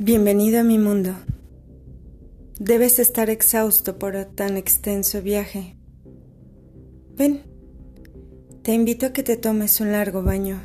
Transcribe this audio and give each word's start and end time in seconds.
Bienvenido 0.00 0.60
a 0.60 0.62
mi 0.62 0.78
mundo. 0.78 1.10
Debes 2.60 3.00
estar 3.00 3.30
exhausto 3.30 3.98
por 3.98 4.14
tan 4.26 4.56
extenso 4.56 5.20
viaje. 5.22 5.76
Ven, 7.16 7.42
te 8.62 8.74
invito 8.74 9.06
a 9.06 9.12
que 9.12 9.24
te 9.24 9.36
tomes 9.36 9.80
un 9.80 9.90
largo 9.90 10.22
baño. 10.22 10.60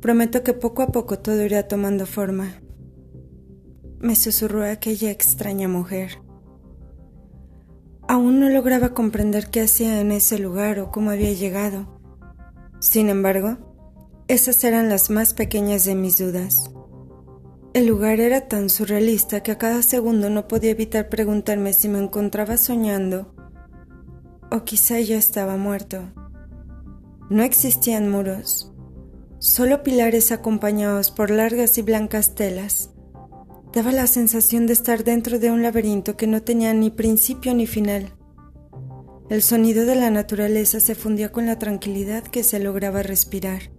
Prometo 0.00 0.42
que 0.42 0.54
poco 0.54 0.80
a 0.80 0.86
poco 0.86 1.18
todo 1.18 1.44
irá 1.44 1.68
tomando 1.68 2.06
forma. 2.06 2.62
Me 3.98 4.16
susurró 4.16 4.64
aquella 4.64 5.10
extraña 5.10 5.68
mujer. 5.68 6.22
Aún 8.08 8.40
no 8.40 8.48
lograba 8.48 8.94
comprender 8.94 9.50
qué 9.50 9.60
hacía 9.60 10.00
en 10.00 10.10
ese 10.10 10.38
lugar 10.38 10.80
o 10.80 10.90
cómo 10.90 11.10
había 11.10 11.34
llegado. 11.34 12.00
Sin 12.78 13.10
embargo, 13.10 13.58
esas 14.26 14.64
eran 14.64 14.88
las 14.88 15.10
más 15.10 15.34
pequeñas 15.34 15.84
de 15.84 15.96
mis 15.96 16.16
dudas. 16.16 16.70
El 17.72 17.86
lugar 17.86 18.18
era 18.18 18.48
tan 18.48 18.68
surrealista 18.68 19.44
que 19.44 19.52
a 19.52 19.58
cada 19.58 19.82
segundo 19.82 20.28
no 20.28 20.48
podía 20.48 20.72
evitar 20.72 21.08
preguntarme 21.08 21.72
si 21.72 21.88
me 21.88 22.00
encontraba 22.00 22.56
soñando 22.56 23.32
o 24.50 24.64
quizá 24.64 24.98
ya 24.98 25.16
estaba 25.16 25.56
muerto. 25.56 26.12
No 27.28 27.44
existían 27.44 28.10
muros, 28.10 28.72
solo 29.38 29.84
pilares 29.84 30.32
acompañados 30.32 31.12
por 31.12 31.30
largas 31.30 31.78
y 31.78 31.82
blancas 31.82 32.34
telas. 32.34 32.90
Daba 33.72 33.92
la 33.92 34.08
sensación 34.08 34.66
de 34.66 34.72
estar 34.72 35.04
dentro 35.04 35.38
de 35.38 35.52
un 35.52 35.62
laberinto 35.62 36.16
que 36.16 36.26
no 36.26 36.42
tenía 36.42 36.74
ni 36.74 36.90
principio 36.90 37.54
ni 37.54 37.68
final. 37.68 38.12
El 39.28 39.42
sonido 39.42 39.86
de 39.86 39.94
la 39.94 40.10
naturaleza 40.10 40.80
se 40.80 40.96
fundía 40.96 41.30
con 41.30 41.46
la 41.46 41.60
tranquilidad 41.60 42.24
que 42.24 42.42
se 42.42 42.58
lograba 42.58 43.04
respirar. 43.04 43.70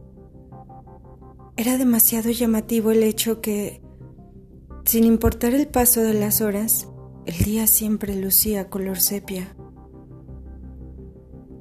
Era 1.58 1.78
demasiado 1.78 2.32
llamativo 2.32 2.92
el 2.92 3.04
hecho 3.04 3.42
que, 3.42 3.81
sin 4.86 5.04
importar 5.04 5.54
el 5.54 5.68
paso 5.68 6.02
de 6.02 6.14
las 6.14 6.42
horas, 6.42 6.88
el 7.26 7.38
día 7.38 7.68
siempre 7.68 8.16
lucía 8.16 8.70
color 8.70 9.00
sepia. 9.00 9.56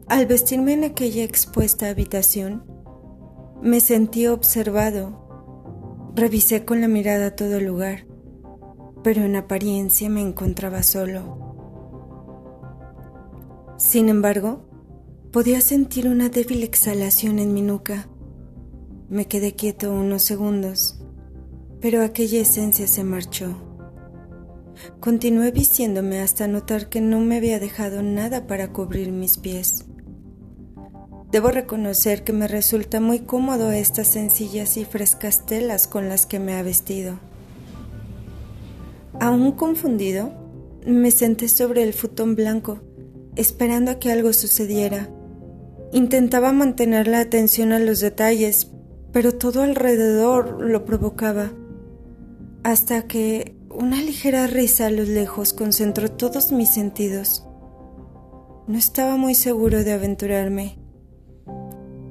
Al 0.07 0.27
vestirme 0.27 0.73
en 0.73 0.85
aquella 0.85 1.25
expuesta 1.25 1.89
habitación, 1.89 2.65
me 3.63 3.81
sentí 3.81 4.27
observado. 4.27 6.13
Revisé 6.15 6.65
con 6.65 6.81
la 6.81 6.89
mirada 6.89 7.37
todo 7.37 7.59
el 7.59 7.67
lugar, 7.67 8.07
pero 9.05 9.23
en 9.23 9.37
apariencia 9.37 10.09
me 10.09 10.21
encontraba 10.21 10.83
solo. 10.83 11.47
Sin 13.77 14.09
embargo, 14.09 14.69
podía 15.31 15.61
sentir 15.61 16.09
una 16.09 16.29
débil 16.29 16.63
exhalación 16.63 17.39
en 17.39 17.55
mi 17.55 17.63
nuca 17.63 18.09
me 19.11 19.27
quedé 19.27 19.57
quieto 19.57 19.93
unos 19.93 20.23
segundos, 20.23 21.00
pero 21.81 22.03
aquella 22.03 22.41
esencia 22.41 22.87
se 22.87 23.05
marchó. 23.05 23.57
Continué 24.99 25.51
vistiéndome 25.51 26.21
hasta 26.21 26.47
notar 26.47 26.89
que 26.89 27.01
no 27.01 27.21
me 27.21 27.37
había 27.37 27.59
dejado 27.59 28.03
nada 28.03 28.47
para 28.47 28.73
cubrir 28.73 29.13
mis 29.13 29.39
pies. 29.39 29.87
Debo 31.31 31.51
reconocer 31.51 32.25
que 32.25 32.33
me 32.33 32.49
resulta 32.49 33.01
muy 33.01 33.21
cómodo 33.21 33.71
estas 33.71 34.09
sencillas 34.09 34.77
y 34.77 34.85
frescas 34.85 35.47
telas 35.47 35.87
con 35.87 36.09
las 36.09 36.27
que 36.27 36.41
me 36.41 36.55
ha 36.55 36.63
vestido. 36.63 37.21
Aún 39.21 39.53
confundido, 39.53 40.33
me 40.87 41.11
senté 41.11 41.49
sobre 41.49 41.83
el 41.83 41.93
futón 41.93 42.35
blanco, 42.35 42.81
esperando 43.37 43.93
a 43.93 43.99
que 43.99 44.11
algo 44.11 44.33
sucediera. 44.33 45.09
Intentaba 45.93 46.53
mantener 46.53 47.07
la 47.07 47.21
atención 47.21 47.73
a 47.73 47.79
los 47.79 48.01
detalles, 48.01 48.71
pero 49.13 49.33
todo 49.33 49.63
alrededor 49.63 50.63
lo 50.63 50.85
provocaba, 50.85 51.53
hasta 52.63 53.03
que 53.03 53.57
una 53.71 53.97
ligera 54.03 54.47
risa 54.47 54.87
a 54.87 54.91
lo 54.91 55.05
lejos 55.05 55.53
concentró 55.53 56.11
todos 56.11 56.53
mis 56.53 56.71
sentidos. 56.71 57.47
No 58.67 58.77
estaba 58.77 59.17
muy 59.17 59.35
seguro 59.35 59.83
de 59.83 59.93
aventurarme, 59.93 60.79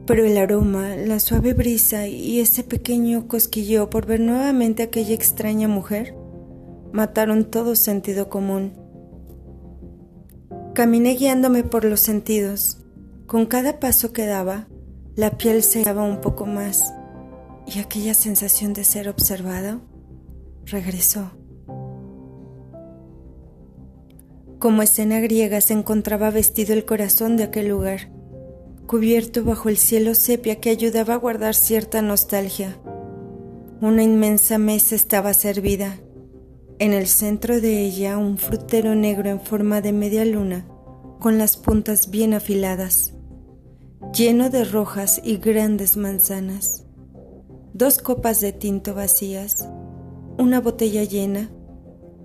pero 0.05 0.25
el 0.25 0.37
aroma, 0.37 0.95
la 0.95 1.19
suave 1.19 1.53
brisa 1.53 2.07
y 2.07 2.39
ese 2.39 2.63
pequeño 2.63 3.27
cosquilleo 3.27 3.89
por 3.89 4.05
ver 4.07 4.19
nuevamente 4.19 4.81
a 4.81 4.85
aquella 4.87 5.13
extraña 5.13 5.67
mujer 5.67 6.15
mataron 6.91 7.45
todo 7.51 7.75
sentido 7.75 8.29
común. 8.29 8.73
Caminé 10.73 11.15
guiándome 11.15 11.63
por 11.63 11.85
los 11.85 11.99
sentidos. 11.99 12.79
Con 13.27 13.45
cada 13.45 13.79
paso 13.79 14.11
que 14.11 14.25
daba, 14.25 14.67
la 15.15 15.37
piel 15.37 15.61
se 15.61 15.83
daba 15.83 16.03
un 16.03 16.21
poco 16.21 16.47
más 16.47 16.93
y 17.67 17.79
aquella 17.79 18.15
sensación 18.15 18.73
de 18.73 18.83
ser 18.83 19.09
observado 19.09 19.81
regresó. 20.71 21.31
Como 24.59 24.81
escena 24.81 25.19
griega 25.19 25.61
se 25.61 25.73
encontraba 25.73 26.31
vestido 26.31 26.73
el 26.73 26.85
corazón 26.85 27.37
de 27.37 27.43
aquel 27.43 27.69
lugar, 27.69 28.11
cubierto 28.87 29.43
bajo 29.43 29.69
el 29.69 29.77
cielo 29.77 30.15
sepia 30.15 30.59
que 30.59 30.69
ayudaba 30.69 31.13
a 31.13 31.17
guardar 31.17 31.55
cierta 31.55 32.01
nostalgia. 32.01 32.77
Una 33.81 34.03
inmensa 34.03 34.57
mesa 34.57 34.95
estaba 34.95 35.33
servida. 35.33 35.99
En 36.79 36.93
el 36.93 37.07
centro 37.07 37.61
de 37.61 37.81
ella 37.83 38.17
un 38.17 38.37
frutero 38.37 38.95
negro 38.95 39.29
en 39.29 39.39
forma 39.39 39.81
de 39.81 39.93
media 39.93 40.25
luna, 40.25 40.67
con 41.19 41.37
las 41.37 41.55
puntas 41.57 42.09
bien 42.09 42.33
afiladas 42.33 43.13
lleno 44.13 44.49
de 44.49 44.63
rojas 44.63 45.21
y 45.23 45.37
grandes 45.37 45.97
manzanas, 45.97 46.85
dos 47.73 47.99
copas 47.99 48.41
de 48.41 48.53
tinto 48.53 48.93
vacías, 48.93 49.67
una 50.39 50.61
botella 50.61 51.03
llena, 51.03 51.51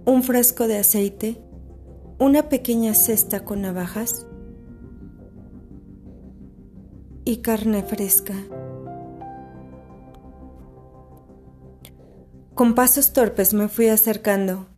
un 0.04 0.22
frasco 0.22 0.68
de 0.68 0.78
aceite, 0.78 1.42
una 2.20 2.48
pequeña 2.48 2.94
cesta 2.94 3.44
con 3.44 3.62
navajas 3.62 4.28
y 7.24 7.38
carne 7.38 7.82
fresca. 7.82 8.34
Con 12.54 12.76
pasos 12.76 13.12
torpes 13.12 13.52
me 13.52 13.66
fui 13.66 13.88
acercando. 13.88 14.68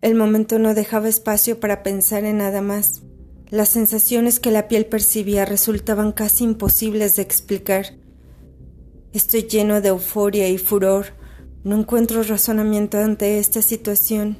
El 0.00 0.14
momento 0.14 0.60
no 0.60 0.72
dejaba 0.72 1.08
espacio 1.08 1.58
para 1.58 1.82
pensar 1.82 2.22
en 2.22 2.38
nada 2.38 2.62
más. 2.62 3.02
Las 3.50 3.70
sensaciones 3.70 4.38
que 4.38 4.52
la 4.52 4.68
piel 4.68 4.86
percibía 4.86 5.44
resultaban 5.44 6.12
casi 6.12 6.44
imposibles 6.44 7.16
de 7.16 7.22
explicar. 7.22 7.86
Estoy 9.12 9.42
lleno 9.42 9.80
de 9.80 9.88
euforia 9.88 10.48
y 10.48 10.56
furor. 10.56 11.25
No 11.66 11.74
encuentro 11.74 12.22
razonamiento 12.22 12.96
ante 12.98 13.40
esta 13.40 13.60
situación. 13.60 14.38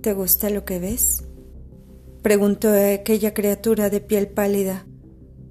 ¿Te 0.00 0.12
gusta 0.12 0.50
lo 0.50 0.64
que 0.64 0.80
ves? 0.80 1.22
preguntó 2.22 2.70
aquella 2.72 3.34
criatura 3.34 3.88
de 3.88 4.00
piel 4.00 4.26
pálida. 4.26 4.84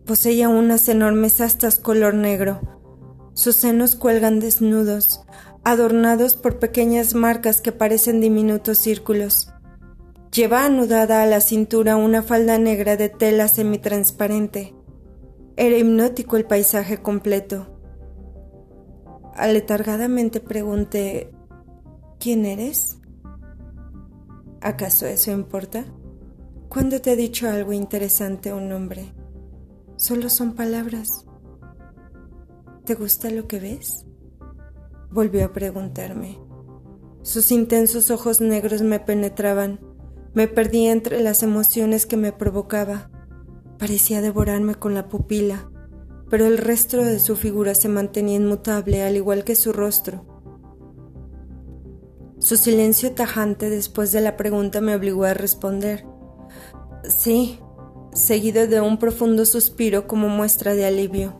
Poseía 0.06 0.50
unas 0.50 0.90
enormes 0.90 1.40
astas 1.40 1.80
color 1.80 2.16
negro. 2.16 2.60
Sus 3.34 3.56
senos 3.56 3.96
cuelgan 3.96 4.42
desnudos, 4.42 5.22
adornados 5.64 6.36
por 6.36 6.60
pequeñas 6.60 7.16
marcas 7.16 7.62
que 7.62 7.72
parecen 7.72 8.20
diminutos 8.20 8.80
círculos. 8.80 9.54
Lleva 10.34 10.66
anudada 10.66 11.24
a 11.24 11.28
la 11.28 11.40
cintura 11.40 11.96
una 11.96 12.24
falda 12.24 12.58
negra 12.58 12.98
de 12.98 13.08
tela 13.08 13.48
semitransparente. 13.48 14.76
Era 15.56 15.78
hipnótico 15.78 16.36
el 16.36 16.44
paisaje 16.44 16.98
completo. 16.98 17.73
Aletargadamente 19.36 20.40
pregunté, 20.40 21.34
¿quién 22.20 22.46
eres? 22.46 23.00
¿Acaso 24.62 25.06
eso 25.06 25.32
importa? 25.32 25.86
¿Cuándo 26.70 27.02
te 27.02 27.12
ha 27.12 27.16
dicho 27.16 27.50
algo 27.50 27.74
interesante 27.74 28.54
un 28.54 28.72
hombre? 28.72 29.14
Solo 29.98 30.30
son 30.30 30.54
palabras. 30.54 31.26
¿Te 32.86 32.96
gusta 32.96 33.30
lo 33.30 33.48
que 33.48 33.60
ves? 33.60 34.06
Volvió 35.12 35.46
a 35.46 35.54
preguntarme. 35.54 36.40
Sus 37.22 37.52
intensos 37.52 38.12
ojos 38.12 38.42
negros 38.42 38.82
me 38.82 39.00
penetraban 39.00 39.80
me 40.34 40.48
perdí 40.48 40.88
entre 40.88 41.22
las 41.22 41.44
emociones 41.44 42.08
que 42.08 42.18
me 42.18 42.32
provocaba. 42.32 43.12
Parecía 43.78 44.20
devorarme 44.20 44.74
con 44.74 44.96
la 44.96 45.08
pupila, 45.08 45.70
pero 46.34 46.48
el 46.48 46.58
resto 46.58 46.98
de 46.98 47.20
su 47.20 47.36
figura 47.36 47.76
se 47.76 47.90
mantenía 47.90 48.38
inmutable, 48.38 49.04
al 49.04 49.16
igual 49.16 49.44
que 49.44 49.56
su 49.56 49.72
rostro. 49.72 50.26
Su 52.40 52.56
silencio 52.56 53.12
tajante 53.12 53.70
después 53.70 54.12
de 54.12 54.20
la 54.20 54.36
pregunta 54.36 54.82
me 54.82 54.96
obligó 54.96 55.26
a 55.26 55.36
responder. 55.36 56.08
Sí, 57.08 57.60
seguido 58.16 58.66
de 58.66 58.82
un 58.82 58.98
profundo 58.98 59.46
suspiro 59.46 60.08
como 60.08 60.28
muestra 60.28 60.74
de 60.74 60.88
alivio. 60.88 61.40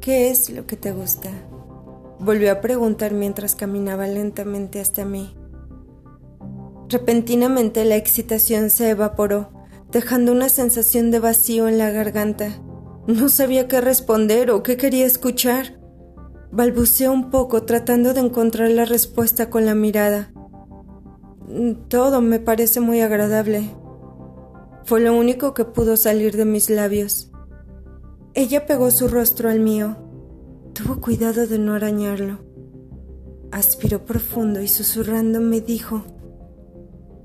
¿Qué 0.00 0.30
es 0.30 0.48
lo 0.48 0.66
que 0.66 0.76
te 0.76 0.92
gusta? 0.92 1.28
Volvió 2.20 2.50
a 2.50 2.62
preguntar 2.62 3.12
mientras 3.12 3.54
caminaba 3.54 4.06
lentamente 4.06 4.80
hasta 4.80 5.04
mí. 5.04 5.36
Repentinamente 6.88 7.84
la 7.84 7.96
excitación 7.96 8.70
se 8.70 8.88
evaporó, 8.88 9.50
dejando 9.92 10.32
una 10.32 10.48
sensación 10.48 11.10
de 11.10 11.18
vacío 11.18 11.68
en 11.68 11.76
la 11.76 11.90
garganta. 11.90 12.63
No 13.06 13.28
sabía 13.28 13.68
qué 13.68 13.80
responder 13.80 14.50
o 14.50 14.62
qué 14.62 14.76
quería 14.76 15.04
escuchar. 15.04 15.78
Balbuceó 16.50 17.12
un 17.12 17.30
poco 17.30 17.64
tratando 17.64 18.14
de 18.14 18.20
encontrar 18.20 18.70
la 18.70 18.86
respuesta 18.86 19.50
con 19.50 19.66
la 19.66 19.74
mirada. 19.74 20.32
Todo 21.88 22.20
me 22.22 22.40
parece 22.40 22.80
muy 22.80 23.00
agradable. 23.00 23.70
Fue 24.84 25.00
lo 25.00 25.14
único 25.14 25.52
que 25.52 25.64
pudo 25.64 25.96
salir 25.96 26.36
de 26.36 26.44
mis 26.44 26.70
labios. 26.70 27.30
Ella 28.32 28.66
pegó 28.66 28.90
su 28.90 29.08
rostro 29.08 29.50
al 29.50 29.60
mío. 29.60 29.96
Tuvo 30.72 31.00
cuidado 31.00 31.46
de 31.46 31.58
no 31.58 31.74
arañarlo. 31.74 32.38
Aspiró 33.52 34.04
profundo 34.04 34.60
y 34.60 34.68
susurrando 34.68 35.40
me 35.40 35.60
dijo, 35.60 36.04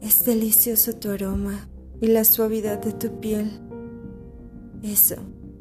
es 0.02 0.26
delicioso 0.26 0.94
tu 0.94 1.10
aroma 1.10 1.70
y 2.00 2.08
la 2.08 2.24
suavidad 2.24 2.80
de 2.80 2.94
tu 2.94 3.20
piel. 3.20 3.50
Eso, 4.84 5.16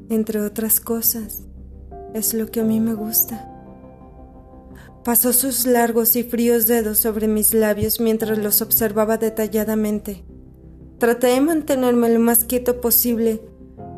entre 0.09 0.41
otras 0.41 0.81
cosas, 0.81 1.43
es 2.15 2.35
lo 2.35 2.51
que 2.51 2.61
a 2.61 2.65
mí 2.65 2.81
me 2.81 2.95
gusta. 2.95 3.49
Pasó 5.05 5.33
sus 5.33 5.67
largos 5.67 6.17
y 6.17 6.23
fríos 6.23 6.67
dedos 6.67 6.99
sobre 6.99 7.29
mis 7.29 7.55
labios 7.55 8.01
mientras 8.01 8.39
los 8.39 8.61
observaba 8.61 9.17
detalladamente. 9.17 10.25
Traté 10.99 11.29
de 11.29 11.41
mantenerme 11.41 12.09
lo 12.11 12.21
más 12.21 12.45
quieto 12.45 12.81
posible, 12.81 13.41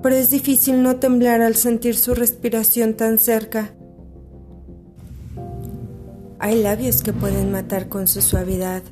pero 0.02 0.14
es 0.14 0.30
difícil 0.30 0.82
no 0.82 0.96
temblar 0.96 1.40
al 1.40 1.56
sentir 1.56 1.96
su 1.96 2.14
respiración 2.14 2.94
tan 2.94 3.18
cerca. 3.18 3.74
Hay 6.38 6.62
labios 6.62 7.02
que 7.02 7.12
pueden 7.12 7.50
matar 7.50 7.88
con 7.88 8.06
su 8.06 8.22
suavidad 8.22 8.82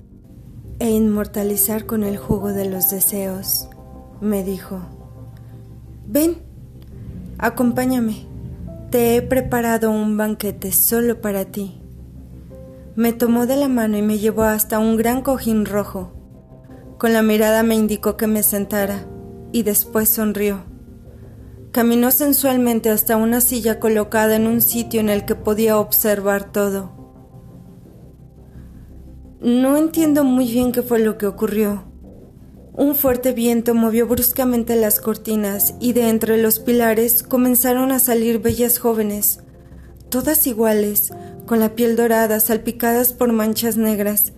e 0.80 0.90
inmortalizar 0.90 1.86
con 1.86 2.02
el 2.02 2.16
jugo 2.16 2.52
de 2.52 2.68
los 2.68 2.90
deseos, 2.90 3.68
me 4.20 4.44
dijo. 4.44 4.80
Ven, 6.06 6.47
acompáñame. 7.38 8.26
Te 8.90 9.16
he 9.16 9.22
preparado 9.22 9.90
un 9.90 10.16
banquete 10.16 10.72
solo 10.72 11.20
para 11.20 11.44
ti. 11.44 11.80
Me 12.96 13.12
tomó 13.12 13.46
de 13.46 13.56
la 13.56 13.68
mano 13.68 13.96
y 13.96 14.02
me 14.02 14.18
llevó 14.18 14.42
hasta 14.42 14.78
un 14.78 14.96
gran 14.96 15.22
cojín 15.22 15.66
rojo. 15.66 16.12
Con 16.98 17.12
la 17.12 17.22
mirada 17.22 17.62
me 17.62 17.76
indicó 17.76 18.16
que 18.16 18.26
me 18.26 18.42
sentara 18.42 19.06
y 19.52 19.62
después 19.62 20.08
sonrió. 20.08 20.64
Caminó 21.70 22.10
sensualmente 22.10 22.90
hasta 22.90 23.16
una 23.16 23.40
silla 23.40 23.78
colocada 23.78 24.34
en 24.34 24.46
un 24.46 24.60
sitio 24.60 25.00
en 25.00 25.10
el 25.10 25.24
que 25.24 25.34
podía 25.34 25.78
observar 25.78 26.50
todo. 26.50 26.90
No 29.40 29.76
entiendo 29.76 30.24
muy 30.24 30.50
bien 30.50 30.72
qué 30.72 30.82
fue 30.82 30.98
lo 30.98 31.18
que 31.18 31.26
ocurrió. 31.26 31.87
Un 32.78 32.94
fuerte 32.94 33.32
viento 33.32 33.74
movió 33.74 34.06
bruscamente 34.06 34.76
las 34.76 35.00
cortinas 35.00 35.74
y 35.80 35.94
de 35.94 36.08
entre 36.08 36.40
los 36.40 36.60
pilares 36.60 37.24
comenzaron 37.24 37.90
a 37.90 37.98
salir 37.98 38.38
bellas 38.38 38.78
jóvenes, 38.78 39.40
todas 40.10 40.46
iguales, 40.46 41.10
con 41.44 41.58
la 41.58 41.74
piel 41.74 41.96
dorada, 41.96 42.38
salpicadas 42.38 43.12
por 43.12 43.32
manchas 43.32 43.76
negras, 43.76 44.32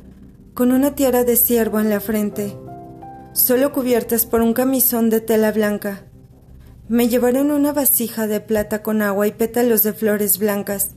con 0.54 0.72
una 0.72 0.94
tiara 0.94 1.24
de 1.24 1.36
ciervo 1.36 1.80
en 1.80 1.90
la 1.90 2.00
frente, 2.00 2.56
solo 3.34 3.74
cubiertas 3.74 4.24
por 4.24 4.40
un 4.40 4.54
camisón 4.54 5.10
de 5.10 5.20
tela 5.20 5.52
blanca. 5.52 6.06
Me 6.88 7.10
llevaron 7.10 7.50
una 7.50 7.74
vasija 7.74 8.26
de 8.26 8.40
plata 8.40 8.82
con 8.82 9.02
agua 9.02 9.26
y 9.26 9.32
pétalos 9.32 9.82
de 9.82 9.92
flores 9.92 10.38
blancas. 10.38 10.92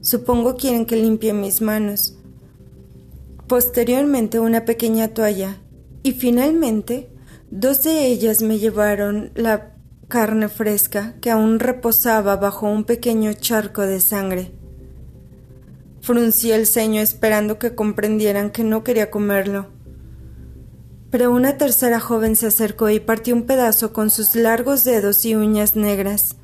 Supongo 0.00 0.54
quieren 0.54 0.86
que 0.86 0.94
limpie 0.94 1.32
mis 1.32 1.60
manos 1.60 2.18
posteriormente 3.48 4.38
una 4.38 4.64
pequeña 4.64 5.08
toalla 5.08 5.58
y 6.02 6.12
finalmente 6.12 7.10
dos 7.50 7.84
de 7.84 8.06
ellas 8.06 8.42
me 8.42 8.58
llevaron 8.58 9.30
la 9.34 9.72
carne 10.08 10.48
fresca 10.48 11.14
que 11.20 11.30
aún 11.30 11.58
reposaba 11.58 12.36
bajo 12.36 12.68
un 12.68 12.84
pequeño 12.84 13.32
charco 13.32 13.82
de 13.82 14.00
sangre. 14.00 14.52
Fruncí 16.02 16.50
el 16.50 16.66
ceño 16.66 17.00
esperando 17.00 17.58
que 17.58 17.74
comprendieran 17.74 18.50
que 18.50 18.64
no 18.64 18.82
quería 18.84 19.10
comerlo. 19.10 19.68
Pero 21.10 21.30
una 21.30 21.58
tercera 21.58 22.00
joven 22.00 22.36
se 22.36 22.48
acercó 22.48 22.90
y 22.90 22.98
partió 22.98 23.34
un 23.34 23.44
pedazo 23.44 23.92
con 23.92 24.10
sus 24.10 24.34
largos 24.34 24.82
dedos 24.82 25.24
y 25.24 25.34
uñas 25.34 25.76
negras 25.76 26.36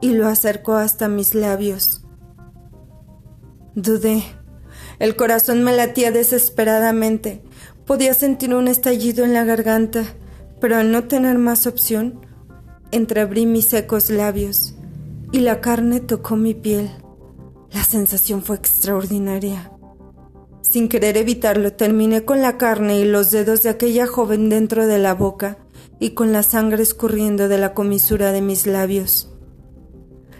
y 0.00 0.14
lo 0.14 0.26
acercó 0.28 0.74
hasta 0.74 1.08
mis 1.08 1.34
labios. 1.34 2.02
Dudé. 3.74 4.24
El 4.98 5.16
corazón 5.16 5.62
me 5.62 5.76
latía 5.76 6.10
desesperadamente. 6.10 7.42
Podía 7.86 8.14
sentir 8.14 8.54
un 8.54 8.68
estallido 8.68 9.24
en 9.24 9.34
la 9.34 9.44
garganta, 9.44 10.04
pero 10.60 10.76
al 10.76 10.92
no 10.92 11.04
tener 11.04 11.38
más 11.38 11.66
opción, 11.66 12.20
entreabrí 12.92 13.44
mis 13.44 13.66
secos 13.66 14.08
labios 14.08 14.74
y 15.32 15.40
la 15.40 15.60
carne 15.60 16.00
tocó 16.00 16.36
mi 16.36 16.54
piel. 16.54 16.90
La 17.72 17.82
sensación 17.82 18.42
fue 18.42 18.56
extraordinaria. 18.56 19.72
Sin 20.60 20.88
querer 20.88 21.16
evitarlo, 21.16 21.72
terminé 21.72 22.24
con 22.24 22.40
la 22.40 22.56
carne 22.56 23.00
y 23.00 23.04
los 23.04 23.30
dedos 23.30 23.62
de 23.62 23.70
aquella 23.70 24.06
joven 24.06 24.48
dentro 24.48 24.86
de 24.86 24.98
la 24.98 25.14
boca 25.14 25.58
y 25.98 26.10
con 26.10 26.32
la 26.32 26.44
sangre 26.44 26.82
escurriendo 26.82 27.48
de 27.48 27.58
la 27.58 27.74
comisura 27.74 28.30
de 28.30 28.42
mis 28.42 28.66
labios. 28.66 29.28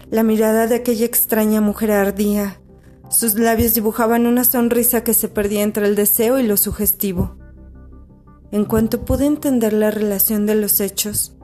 La 0.09 0.23
mirada 0.23 0.67
de 0.67 0.75
aquella 0.75 1.05
extraña 1.05 1.59
mujer 1.59 1.91
ardía 1.91 2.61
sus 3.09 3.35
labios 3.35 3.73
dibujaban 3.73 4.25
una 4.25 4.43
sonrisa 4.43 5.03
que 5.03 5.13
se 5.13 5.27
perdía 5.27 5.63
entre 5.63 5.85
el 5.85 5.95
deseo 5.95 6.39
y 6.39 6.43
lo 6.43 6.57
sugestivo. 6.57 7.37
En 8.51 8.65
cuanto 8.65 9.05
pude 9.05 9.25
entender 9.25 9.73
la 9.73 9.91
relación 9.91 10.45
de 10.45 10.55
los 10.55 10.79
hechos, 10.79 11.35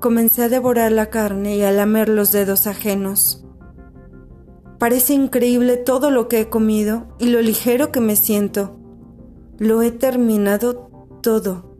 comencé 0.00 0.42
a 0.42 0.48
devorar 0.48 0.92
la 0.92 1.10
carne 1.10 1.56
y 1.56 1.62
a 1.62 1.72
lamer 1.72 2.08
los 2.08 2.30
dedos 2.30 2.66
ajenos. 2.66 3.44
Parece 4.78 5.14
increíble 5.14 5.76
todo 5.76 6.10
lo 6.10 6.28
que 6.28 6.40
he 6.40 6.48
comido 6.48 7.06
y 7.18 7.28
lo 7.28 7.40
ligero 7.40 7.90
que 7.90 8.00
me 8.00 8.16
siento. 8.16 8.78
Lo 9.58 9.82
he 9.82 9.90
terminado 9.90 10.90
todo. 11.22 11.74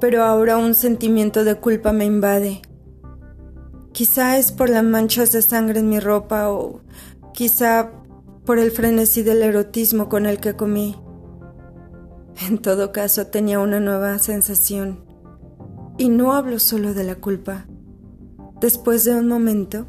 Pero 0.00 0.24
ahora 0.24 0.56
un 0.56 0.74
sentimiento 0.74 1.44
de 1.44 1.56
culpa 1.56 1.92
me 1.92 2.04
invade. 2.04 2.62
Quizá 3.92 4.38
es 4.38 4.52
por 4.52 4.70
las 4.70 4.84
manchas 4.84 5.32
de 5.32 5.42
sangre 5.42 5.80
en 5.80 5.90
mi 5.90 6.00
ropa 6.00 6.50
o 6.50 6.80
quizá 7.34 7.92
por 8.46 8.58
el 8.58 8.70
frenesí 8.70 9.22
del 9.22 9.42
erotismo 9.42 10.08
con 10.08 10.24
el 10.26 10.40
que 10.40 10.56
comí. 10.56 10.96
En 12.48 12.58
todo 12.58 12.90
caso 12.90 13.26
tenía 13.26 13.60
una 13.60 13.80
nueva 13.80 14.18
sensación. 14.18 15.04
Y 15.98 16.08
no 16.08 16.32
hablo 16.32 16.58
solo 16.58 16.94
de 16.94 17.04
la 17.04 17.16
culpa. 17.16 17.66
Después 18.60 19.04
de 19.04 19.14
un 19.14 19.28
momento, 19.28 19.86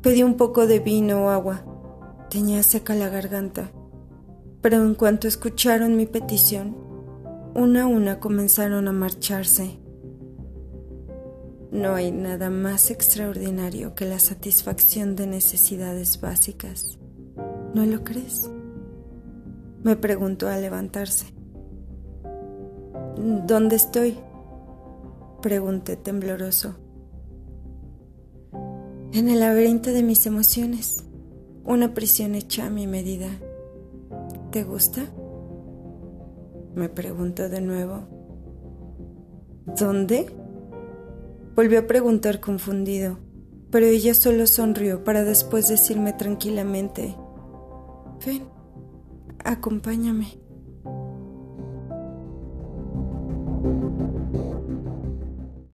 pedí 0.00 0.22
un 0.22 0.36
poco 0.36 0.66
de 0.66 0.78
vino 0.78 1.26
o 1.26 1.28
agua. 1.28 1.64
Tenía 2.30 2.62
seca 2.62 2.94
la 2.94 3.10
garganta. 3.10 3.70
Pero 4.62 4.82
en 4.82 4.94
cuanto 4.94 5.28
escucharon 5.28 5.96
mi 5.96 6.06
petición, 6.06 6.76
una 7.54 7.82
a 7.82 7.86
una 7.86 8.18
comenzaron 8.18 8.88
a 8.88 8.92
marcharse. 8.92 9.78
No 11.76 11.94
hay 11.94 12.10
nada 12.10 12.48
más 12.48 12.90
extraordinario 12.90 13.94
que 13.94 14.06
la 14.06 14.18
satisfacción 14.18 15.14
de 15.14 15.26
necesidades 15.26 16.22
básicas. 16.22 16.98
¿No 17.74 17.84
lo 17.84 18.02
crees? 18.02 18.50
Me 19.82 19.94
preguntó 19.94 20.48
al 20.48 20.62
levantarse. 20.62 21.26
¿Dónde 23.46 23.76
estoy? 23.76 24.16
Pregunté 25.42 25.98
tembloroso. 25.98 26.76
En 29.12 29.28
el 29.28 29.40
laberinto 29.40 29.90
de 29.90 30.02
mis 30.02 30.24
emociones, 30.24 31.04
una 31.62 31.92
prisión 31.92 32.36
hecha 32.36 32.68
a 32.68 32.70
mi 32.70 32.86
medida. 32.86 33.28
¿Te 34.50 34.64
gusta? 34.64 35.02
Me 36.74 36.88
preguntó 36.88 37.50
de 37.50 37.60
nuevo. 37.60 38.08
¿Dónde? 39.78 40.45
Volvió 41.56 41.78
a 41.78 41.86
preguntar 41.86 42.40
confundido, 42.40 43.18
pero 43.70 43.86
ella 43.86 44.12
solo 44.12 44.46
sonrió 44.46 45.04
para 45.04 45.24
después 45.24 45.68
decirme 45.68 46.12
tranquilamente, 46.12 47.16
ven, 48.26 48.46
acompáñame. 49.42 50.45